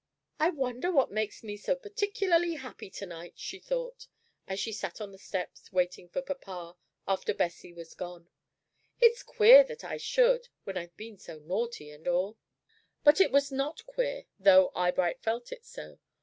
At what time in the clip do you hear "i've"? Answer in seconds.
10.75-10.97